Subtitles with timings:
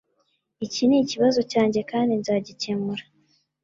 [0.65, 3.03] Iki nikibazo cyanjye kandi nzagikemura